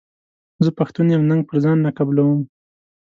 [0.63, 2.41] زه پښتون یم ننګ پر ځان نه قبلووم.